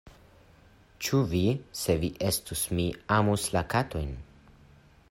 [1.07, 1.41] “Ĉu vi,
[1.81, 2.87] se vi estus mi,
[3.19, 4.15] amus la katojn?”